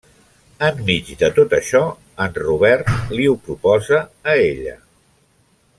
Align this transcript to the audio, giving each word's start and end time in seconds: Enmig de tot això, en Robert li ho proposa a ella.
Enmig 0.67 1.11
de 1.19 1.29
tot 1.35 1.53
això, 1.57 1.81
en 2.25 2.33
Robert 2.45 2.91
li 3.19 3.29
ho 3.35 3.39
proposa 3.49 4.01
a 4.33 4.39
ella. 4.51 4.75